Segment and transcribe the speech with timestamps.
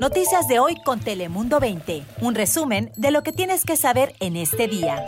[0.00, 2.02] Noticias de hoy con Telemundo 20.
[2.20, 5.02] Un resumen de lo que tienes que saber en este día.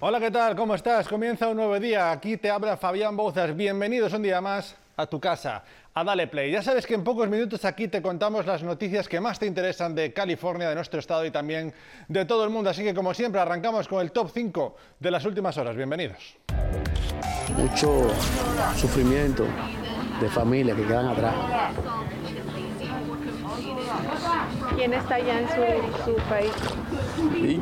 [0.00, 0.54] Hola, ¿qué tal?
[0.56, 1.08] ¿Cómo estás?
[1.08, 2.10] Comienza un nuevo día.
[2.10, 3.56] Aquí te habla Fabián Bouzas.
[3.56, 6.52] Bienvenidos un día más a tu casa, a Dale Play.
[6.52, 9.94] Ya sabes que en pocos minutos aquí te contamos las noticias que más te interesan
[9.94, 11.72] de California, de nuestro estado y también
[12.08, 12.70] de todo el mundo.
[12.70, 15.76] Así que, como siempre, arrancamos con el top 5 de las últimas horas.
[15.76, 16.36] Bienvenidos.
[17.56, 18.08] Mucho
[18.76, 19.44] sufrimiento
[20.20, 21.34] de familia que quedan atrás.
[24.76, 25.54] ¿Quién está allá en su,
[26.04, 26.52] su país?
[27.36, 27.60] Y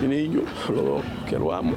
[0.00, 1.76] mi niño, los que lo amo.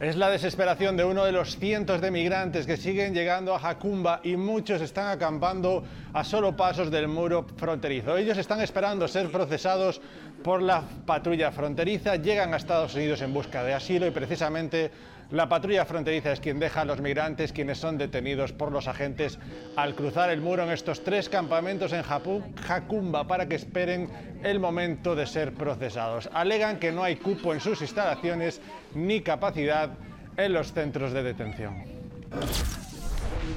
[0.00, 4.20] Es la desesperación de uno de los cientos de migrantes que siguen llegando a Jacumba
[4.22, 8.16] y muchos están acampando a solo pasos del muro fronterizo.
[8.16, 10.00] Ellos están esperando ser procesados
[10.42, 14.90] por la patrulla fronteriza, llegan a Estados Unidos en busca de asilo y precisamente
[15.34, 19.40] la patrulla fronteriza es quien deja a los migrantes, quienes son detenidos por los agentes
[19.74, 24.08] al cruzar el muro en estos tres campamentos en Jacumba para que esperen
[24.44, 26.30] el momento de ser procesados.
[26.32, 28.60] Alegan que no hay cupo en sus instalaciones
[28.94, 29.90] ni capacidad
[30.36, 31.82] en los centros de detención.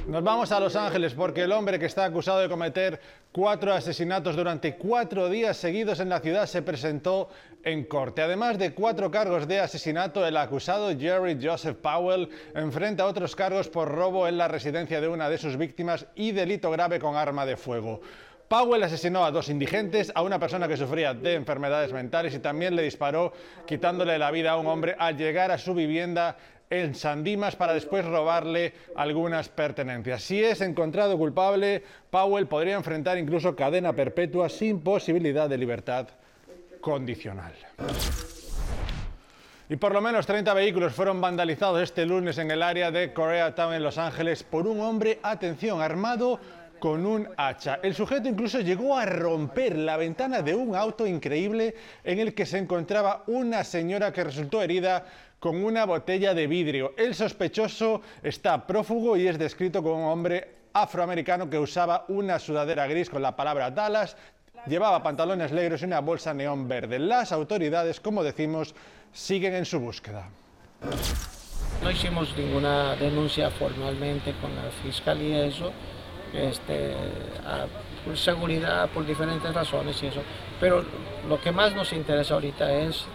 [0.08, 3.02] Nos vamos a Los Ángeles porque el hombre que está acusado de cometer
[3.34, 7.28] cuatro asesinatos durante cuatro días seguidos en la ciudad se presentó
[7.62, 8.22] en corte.
[8.22, 13.90] Además de cuatro cargos de asesinato, el acusado Jerry Joseph Powell enfrenta otros cargos por
[13.90, 17.58] robo en la residencia de una de sus víctimas y delito grave con arma de
[17.58, 18.00] fuego.
[18.48, 22.78] Powell asesinó a dos indigentes, a una persona que sufría de enfermedades mentales y también
[22.78, 23.34] le disparó
[23.66, 26.38] quitándole la vida a un hombre al llegar a su vivienda
[26.70, 30.24] en San Dimas para después robarle algunas pertenencias.
[30.24, 36.08] Si es encontrado culpable, Powell podría enfrentar incluso cadena perpetua sin posibilidad de libertad
[36.82, 37.54] condicional.
[39.70, 43.74] Y por lo menos 30 vehículos fueron vandalizados este lunes en el área de Koreatown
[43.74, 46.40] en Los Ángeles por un hombre, atención, armado
[46.80, 47.80] con un hacha.
[47.84, 52.46] El sujeto incluso llegó a romper la ventana de un auto increíble en el que
[52.46, 55.06] se encontraba una señora que resultó herida
[55.48, 56.94] con una botella de vidrio.
[56.98, 62.86] El sospechoso está prófugo y es descrito como un hombre afroamericano que usaba una sudadera
[62.86, 64.18] gris con la palabra Dallas,
[64.66, 67.00] llevaba pantalones negros y una bolsa neón verde.
[67.00, 68.76] Las autoridades, como decimos,
[69.14, 70.28] siguen en su búsqueda.
[71.82, 75.72] No hicimos ninguna denuncia formalmente con la fiscalía, eso,
[76.34, 76.94] este,
[77.46, 77.68] a-
[78.04, 80.22] por seguridad, por diferentes razones y eso.
[80.60, 80.84] Pero
[81.30, 83.06] lo que más nos interesa ahorita es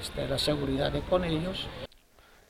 [0.00, 1.66] este, la seguridad con ellos.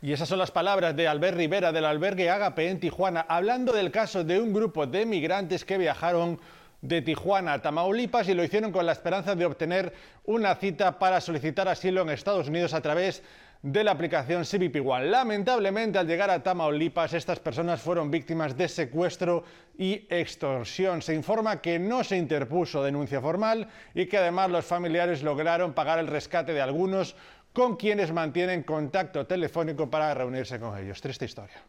[0.02, 3.90] Y esas son las palabras de Albert Rivera del albergue Agape en Tijuana, hablando del
[3.90, 6.38] caso de un grupo de migrantes que viajaron
[6.82, 9.92] de Tijuana a Tamaulipas y lo hicieron con la esperanza de obtener
[10.24, 13.26] una cita para solicitar asilo en Estados Unidos a través de
[13.62, 15.06] la aplicación CBP One.
[15.06, 19.44] Lamentablemente, al llegar a Tamaulipas, estas personas fueron víctimas de secuestro
[19.78, 21.02] y extorsión.
[21.02, 25.98] Se informa que no se interpuso denuncia formal y que además los familiares lograron pagar
[25.98, 27.16] el rescate de algunos
[27.52, 31.00] con quienes mantienen contacto telefónico para reunirse con ellos.
[31.00, 31.62] Triste historia.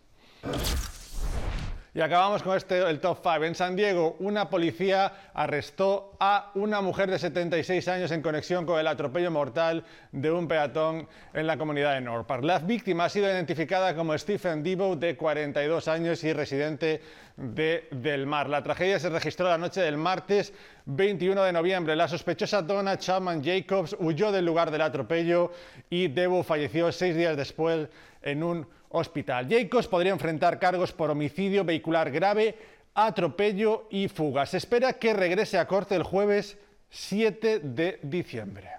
[1.98, 3.44] Y acabamos con este, el top 5.
[3.44, 8.80] En San Diego, una policía arrestó a una mujer de 76 años en conexión con
[8.80, 12.30] el atropello mortal de un peatón en la comunidad de North.
[12.44, 17.02] La víctima ha sido identificada como Stephen Debo, de 42 años y residente
[17.38, 18.50] de Del Mar.
[18.50, 20.54] La tragedia se registró la noche del martes
[20.86, 21.96] 21 de noviembre.
[21.96, 25.52] La sospechosa Donna Chapman Jacobs huyó del lugar del atropello
[25.90, 27.88] y Debo falleció seis días después
[28.24, 29.48] en un hospital.
[29.50, 32.56] Jacobs podría enfrentar cargos por homicidio vehicular grave,
[32.96, 34.46] atropello y fuga.
[34.46, 36.58] Se espera que regrese a corte el jueves
[36.90, 38.77] 7 de diciembre.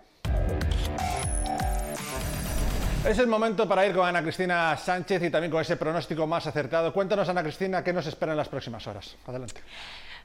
[3.04, 6.46] Es el momento para ir con Ana Cristina Sánchez y también con ese pronóstico más
[6.46, 6.92] acertado.
[6.92, 9.16] Cuéntanos, Ana Cristina, qué nos espera en las próximas horas.
[9.26, 9.62] Adelante.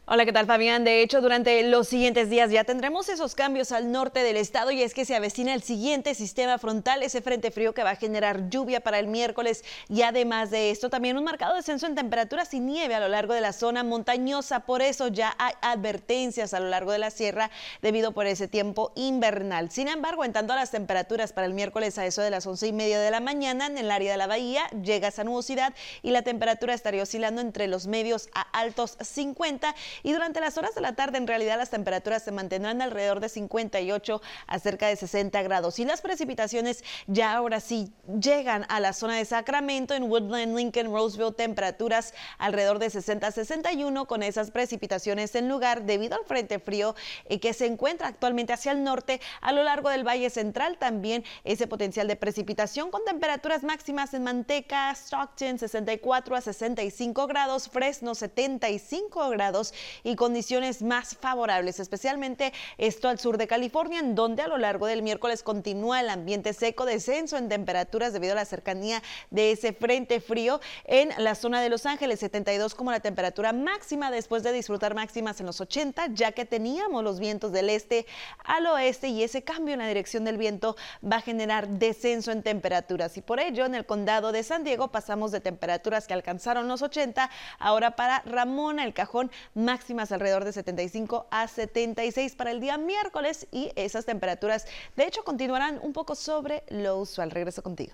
[0.06, 0.84] Hola, ¿qué tal Fabián?
[0.84, 4.82] De hecho, durante los siguientes días ya tendremos esos cambios al norte del estado y
[4.82, 8.50] es que se avecina el siguiente sistema frontal, ese frente frío que va a generar
[8.50, 12.60] lluvia para el miércoles y además de esto también un marcado descenso en temperaturas y
[12.60, 14.66] nieve a lo largo de la zona montañosa.
[14.66, 17.50] Por eso ya hay advertencias a lo largo de la sierra
[17.82, 19.72] debido por ese tiempo invernal.
[19.72, 22.68] Sin embargo, en tanto a las temperaturas para el miércoles a eso de las once
[22.68, 26.12] y media de la mañana en el área de la bahía llega esa nubosidad y
[26.12, 30.82] la temperatura estaría oscilando entre los medios a altos 50 y durante las horas de
[30.82, 35.42] la tarde en realidad las temperaturas se mantendrán alrededor de 58 a cerca de 60
[35.44, 40.58] grados y las precipitaciones ya ahora sí llegan a la zona de Sacramento, en Woodland,
[40.58, 46.26] Lincoln, Roseville, temperaturas alrededor de 60 a 61 con esas precipitaciones en lugar debido al
[46.26, 46.96] frente frío
[47.26, 50.78] eh, que se encuentra actualmente hacia el norte a lo largo del Valle Central.
[50.78, 57.70] También ese potencial de precipitación con temperaturas máximas en Manteca, Stockton 64 a 65 grados,
[57.70, 64.44] Fresno 75 grados y condiciones más favorables, especialmente esto al sur de California, en donde
[64.44, 68.46] a lo largo del miércoles continúa el ambiente seco, descenso en temperaturas debido a la
[68.46, 69.02] cercanía
[69.32, 74.12] de ese frente frío en la zona de Los Ángeles, 72 como la temperatura máxima
[74.12, 78.06] después de disfrutar máximas en los 80, ya que teníamos los vientos del este
[78.44, 82.44] al oeste y ese cambio en la dirección del viento va a generar descenso en
[82.44, 83.18] temperaturas.
[83.18, 86.82] Y por ello en el condado de San Diego pasamos de temperaturas que alcanzaron los
[86.82, 89.32] 80, ahora para Ramona el cajón
[89.74, 95.24] máximas alrededor de 75 a 76 para el día miércoles y esas temperaturas de hecho
[95.24, 97.32] continuarán un poco sobre lo usual.
[97.32, 97.94] Regreso contigo.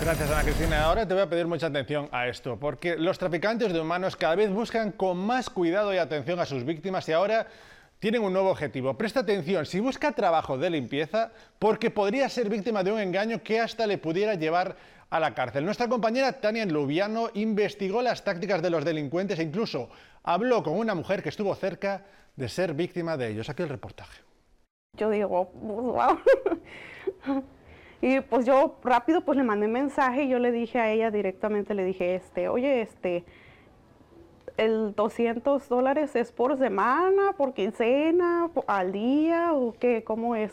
[0.00, 0.84] Gracias, Ana Cristina.
[0.84, 4.36] Ahora te voy a pedir mucha atención a esto, porque los traficantes de humanos cada
[4.36, 7.48] vez buscan con más cuidado y atención a sus víctimas y ahora
[7.98, 8.96] tienen un nuevo objetivo.
[8.96, 13.58] Presta atención, si busca trabajo de limpieza, porque podría ser víctima de un engaño que
[13.58, 14.76] hasta le pudiera llevar
[15.10, 15.64] a la cárcel.
[15.64, 19.88] Nuestra compañera Tania Lubiano investigó las tácticas de los delincuentes e incluso
[20.22, 22.04] habló con una mujer que estuvo cerca
[22.36, 23.48] de ser víctima de ellos.
[23.48, 24.22] Aquí el reportaje.
[24.96, 26.18] Yo digo, wow.
[28.02, 31.74] y pues yo rápido pues le mandé mensaje y yo le dije a ella directamente,
[31.74, 33.24] le dije, este, oye, este,
[34.56, 40.52] el 200 dólares es por semana, por quincena, al día o qué, cómo es.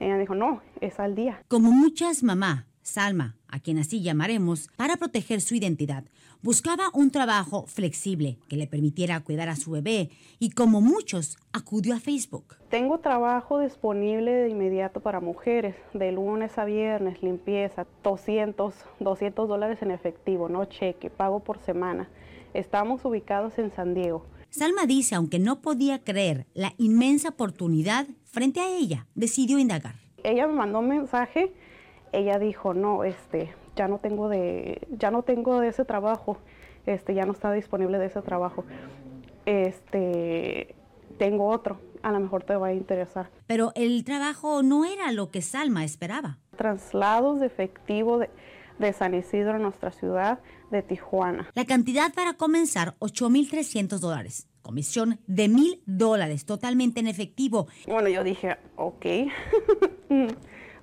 [0.00, 1.42] Ella dijo, no, es al día.
[1.48, 6.04] Como muchas mamá, Salma, a quien así llamaremos, para proteger su identidad,
[6.42, 11.94] buscaba un trabajo flexible que le permitiera cuidar a su bebé y como muchos, acudió
[11.94, 12.56] a Facebook.
[12.70, 19.82] Tengo trabajo disponible de inmediato para mujeres, de lunes a viernes, limpieza, 200, 200 dólares
[19.82, 22.08] en efectivo, no cheque, pago por semana.
[22.54, 24.24] Estamos ubicados en San Diego.
[24.48, 29.96] Salma dice, aunque no podía creer la inmensa oportunidad frente a ella, decidió indagar.
[30.24, 31.52] Ella me mandó un mensaje,
[32.12, 36.38] ella dijo, no, este, ya no tengo de, ya no tengo de ese trabajo,
[36.86, 38.64] este, ya no está disponible de ese trabajo.
[39.46, 40.74] Este,
[41.18, 43.30] tengo otro, a lo mejor te va a interesar.
[43.46, 46.38] Pero el trabajo no era lo que Salma esperaba.
[46.56, 48.30] Traslados de efectivo de,
[48.78, 50.40] de San Isidro, nuestra ciudad,
[50.70, 51.48] de Tijuana.
[51.54, 54.48] La cantidad para comenzar, 8.300 dólares.
[54.62, 57.68] Comisión de mil dólares, totalmente en efectivo.
[57.86, 59.06] Bueno, yo dije, ok.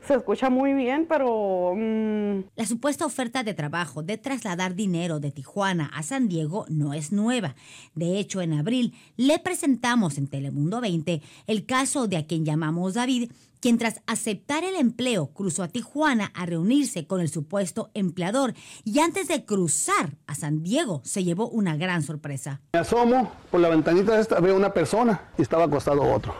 [0.07, 1.74] Se escucha muy bien, pero...
[1.75, 6.94] mm, La supuesta oferta de trabajo de trasladar dinero de Tijuana a San Diego no
[6.94, 7.56] es nueva.
[7.96, 12.94] De hecho, en abril le presentamos en Telemundo 20 el caso de a quien llamamos
[12.94, 18.54] David, quien tras aceptar el empleo cruzó a Tijuana a reunirse con el supuesto empleador
[18.84, 22.62] y antes de cruzar a San Diego se llevó una gran sorpresa.
[22.74, 26.31] Me asomo por la ventanita esta, veo una persona y estaba acostado otro.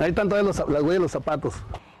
[0.00, 1.54] Ahí están todas los- las huellas de los zapatos.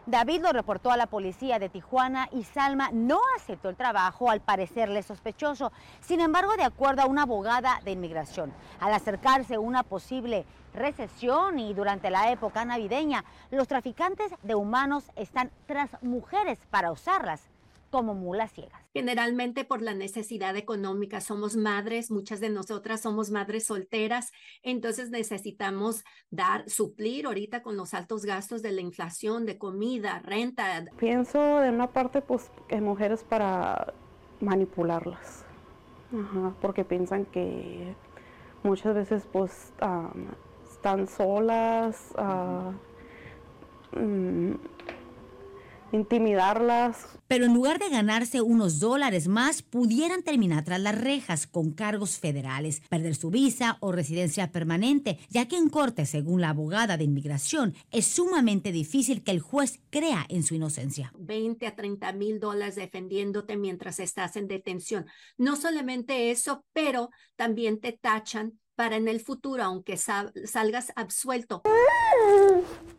[0.06, 4.40] David lo reportó a la policía de Tijuana y Salma no aceptó el trabajo al
[4.40, 5.70] parecerle sospechoso.
[6.00, 10.44] Sin embargo, de acuerdo a una abogada de inmigración, al acercarse una posible
[10.74, 17.48] recesión y durante la época navideña, los traficantes de humanos están tras mujeres para usarlas
[17.90, 18.81] como mulas ciegas.
[18.94, 26.04] Generalmente por la necesidad económica somos madres, muchas de nosotras somos madres solteras, entonces necesitamos
[26.30, 30.84] dar, suplir ahorita con los altos gastos de la inflación, de comida, renta.
[30.98, 33.94] Pienso de una parte, pues, en mujeres para
[34.40, 35.46] manipularlas.
[36.12, 37.94] Ajá, porque piensan que
[38.62, 40.26] muchas veces, pues, am,
[40.70, 42.12] están solas,
[43.92, 44.52] mm,
[45.92, 47.06] intimidarlas.
[47.28, 52.18] Pero en lugar de ganarse unos dólares más, pudieran terminar tras las rejas con cargos
[52.18, 57.04] federales, perder su visa o residencia permanente, ya que en corte, según la abogada de
[57.04, 61.12] inmigración, es sumamente difícil que el juez crea en su inocencia.
[61.18, 65.06] 20 a 30 mil dólares defendiéndote mientras estás en detención.
[65.38, 71.62] No solamente eso, pero también te tachan para en el futuro, aunque sal- salgas absuelto.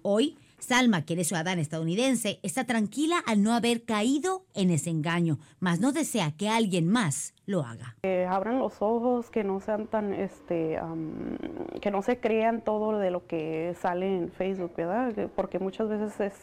[0.02, 5.38] Hoy, Salma, quien es ciudadana estadounidense, está tranquila al no haber caído en ese engaño,
[5.60, 7.98] mas no desea que alguien más lo haga.
[8.02, 11.38] Que abran los ojos, que no sean tan, este, am,
[11.82, 15.14] que no se crean todo de lo que sale en Facebook, ¿verdad?
[15.14, 16.34] Que- Porque muchas veces es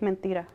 [0.00, 0.48] mentira.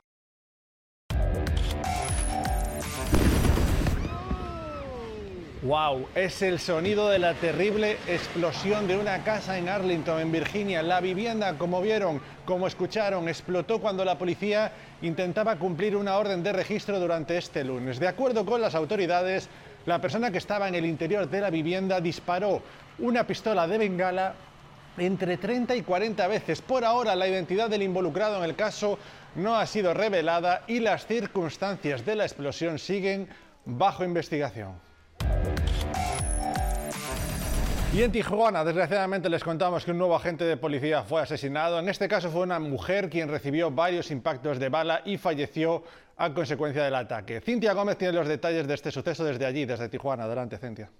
[5.67, 6.07] ¡Wow!
[6.15, 10.81] Es el sonido de la terrible explosión de una casa en Arlington, en Virginia.
[10.81, 14.71] La vivienda, como vieron, como escucharon, explotó cuando la policía
[15.01, 17.99] intentaba cumplir una orden de registro durante este lunes.
[17.99, 19.49] De acuerdo con las autoridades,
[19.85, 22.61] la persona que estaba en el interior de la vivienda disparó
[22.99, 24.35] una pistola de bengala
[24.97, 26.61] entre 30 y 40 veces.
[26.61, 28.97] Por ahora, la identidad del involucrado en el caso
[29.35, 33.27] no ha sido revelada y las circunstancias de la explosión siguen
[33.65, 34.86] bajo investigación.
[37.97, 41.79] Y en Tijuana, desgraciadamente, les contamos que un nuevo agente de policía fue asesinado.
[41.79, 45.83] En este caso fue una mujer quien recibió varios impactos de bala y falleció
[46.15, 47.41] a consecuencia del ataque.
[47.41, 50.25] Cintia Gómez tiene los detalles de este suceso desde allí, desde Tijuana.
[50.25, 50.91] Adelante, Cintia.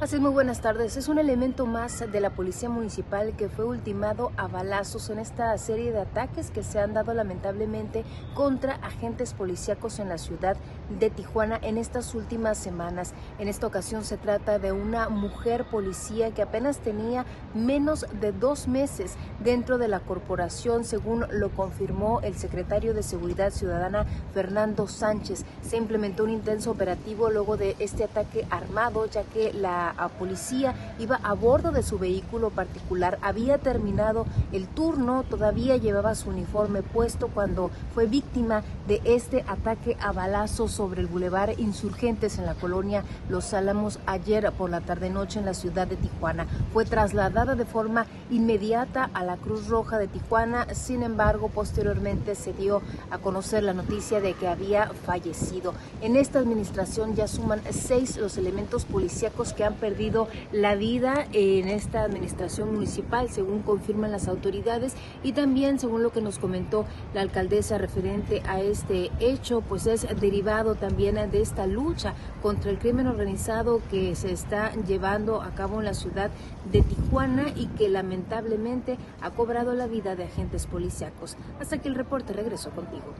[0.00, 0.96] Así muy buenas tardes.
[0.96, 5.56] Es un elemento más de la Policía Municipal que fue ultimado a balazos en esta
[5.58, 10.56] serie de ataques que se han dado lamentablemente contra agentes policíacos en la ciudad
[10.98, 13.12] de Tijuana en estas últimas semanas.
[13.38, 18.68] En esta ocasión se trata de una mujer policía que apenas tenía menos de dos
[18.68, 25.44] meses dentro de la corporación, según lo confirmó el secretario de Seguridad Ciudadana Fernando Sánchez.
[25.60, 31.16] Se implementó un intenso operativo luego de este ataque armado, ya que la policía iba
[31.22, 37.28] a bordo de su vehículo particular, había terminado el turno, todavía llevaba su uniforme puesto
[37.28, 43.04] cuando fue víctima de este ataque a balazos sobre el bulevar Insurgentes en la colonia
[43.28, 46.46] Los Álamos ayer por la tarde-noche en la ciudad de Tijuana.
[46.72, 52.52] Fue trasladada de forma inmediata a la Cruz Roja de Tijuana, sin embargo, posteriormente se
[52.52, 55.74] dio a conocer la noticia de que había fallecido.
[56.00, 61.68] En esta administración ya suman seis los elementos policíacos que han perdido la vida en
[61.68, 64.94] esta administración municipal, según confirman las autoridades,
[65.24, 66.84] y también según lo que nos comentó
[67.14, 72.78] la alcaldesa referente a este hecho, pues es derivado también de esta lucha contra el
[72.78, 76.30] crimen organizado que se está llevando a cabo en la ciudad
[76.70, 81.36] de Tijuana y que lamentablemente ha cobrado la vida de agentes policíacos.
[81.58, 83.14] Hasta que el reporte regresó contigo.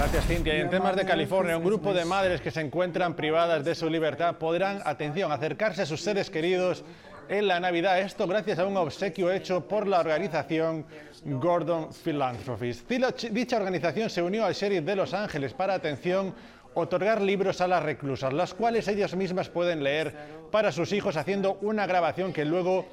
[0.00, 0.56] Gracias, Cintia.
[0.56, 3.90] Y en temas de California, un grupo de madres que se encuentran privadas de su
[3.90, 6.82] libertad podrán, atención, acercarse a sus seres queridos
[7.28, 8.00] en la Navidad.
[8.00, 10.86] Esto gracias a un obsequio hecho por la organización
[11.22, 12.82] Gordon Philanthropies.
[13.30, 16.34] Dicha organización se unió al sheriff de Los Ángeles para, atención,
[16.72, 20.14] otorgar libros a las reclusas, las cuales ellas mismas pueden leer
[20.50, 22.86] para sus hijos haciendo una grabación que luego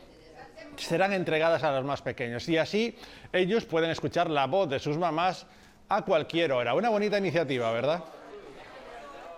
[0.75, 2.49] serán entregadas a los más pequeños.
[2.49, 2.97] Y así
[3.31, 5.47] ellos pueden escuchar la voz de sus mamás
[5.89, 6.74] a cualquier hora.
[6.74, 8.03] Una bonita iniciativa, ¿verdad?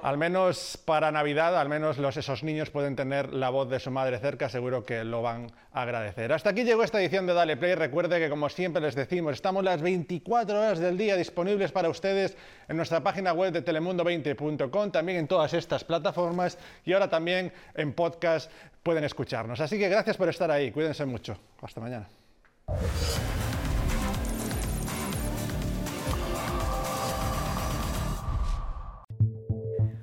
[0.01, 3.91] Al menos para Navidad, al menos los, esos niños pueden tener la voz de su
[3.91, 6.31] madre cerca, seguro que lo van a agradecer.
[6.31, 7.75] Hasta aquí llegó esta edición de Dale Play.
[7.75, 12.37] Recuerde que, como siempre les decimos, estamos las 24 horas del día disponibles para ustedes
[12.69, 17.91] en nuestra página web de telemundo20.com, también en todas estas plataformas y ahora también en
[17.91, 18.49] podcast
[18.81, 19.59] pueden escucharnos.
[19.59, 20.71] Así que gracias por estar ahí.
[20.71, 21.37] Cuídense mucho.
[21.61, 22.07] Hasta mañana.